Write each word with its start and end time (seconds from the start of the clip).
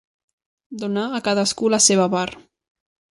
Donar 0.83 1.03
a 1.17 1.19
cadascú 1.27 1.69
la 1.73 1.81
seva 1.89 2.09
part. 2.15 2.41